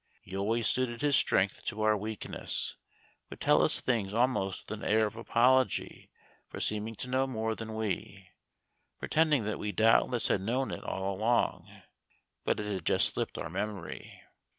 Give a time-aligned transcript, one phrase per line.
[0.23, 2.75] He always suited his strength to our weakness;
[3.29, 6.09] would tell us things almost with an air of apology
[6.49, 8.29] for seeming to know more than we;
[8.97, 11.83] pretending that we doubtless had known it all along,
[12.43, 14.23] but it had just slipped our memory.